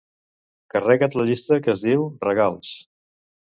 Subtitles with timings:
[0.75, 2.75] Carrega't la llista que es diu "regals".